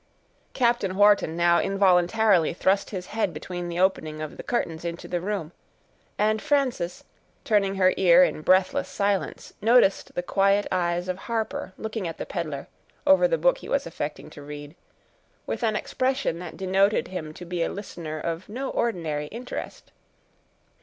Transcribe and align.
Captain 0.53 0.95
Wharton 0.97 1.37
now 1.37 1.59
involuntarily 1.59 2.55
thrust 2.55 2.89
his 2.89 3.05
head 3.13 3.31
between 3.35 3.69
the 3.69 3.79
opening 3.79 4.19
of 4.19 4.35
the 4.35 4.41
curtains 4.41 4.83
into 4.83 5.07
the 5.07 5.21
room; 5.21 5.51
and 6.17 6.41
Frances, 6.41 7.03
turning 7.43 7.75
her 7.75 7.93
ear 7.97 8.23
in 8.23 8.41
breathless 8.41 8.89
silence, 8.89 9.53
noticed 9.61 10.15
the 10.15 10.23
quiet 10.23 10.65
eyes 10.71 11.07
of 11.07 11.19
Harper 11.19 11.73
looking 11.77 12.07
at 12.07 12.17
the 12.17 12.25
peddler, 12.25 12.67
over 13.05 13.27
the 13.27 13.37
book 13.37 13.59
he 13.59 13.69
was 13.69 13.85
affecting 13.85 14.31
to 14.31 14.41
read, 14.41 14.73
with 15.45 15.61
an 15.61 15.75
expression 15.75 16.39
that 16.39 16.57
denoted 16.57 17.09
him 17.09 17.31
to 17.35 17.45
be 17.45 17.61
a 17.61 17.69
listener 17.69 18.19
of 18.19 18.49
no 18.49 18.71
ordinary 18.71 19.27
interest. 19.27 19.91